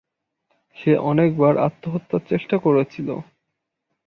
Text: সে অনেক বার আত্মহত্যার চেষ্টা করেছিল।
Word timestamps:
সে 0.77 0.91
অনেক 1.03 1.29
বার 1.37 1.55
আত্মহত্যার 1.67 2.21
চেষ্টা 2.29 2.55
করেছিল। 2.57 3.07